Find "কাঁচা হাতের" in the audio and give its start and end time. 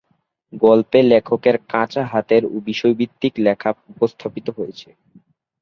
1.69-2.43